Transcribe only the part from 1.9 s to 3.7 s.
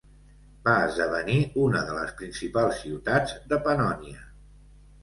de les principals ciutats de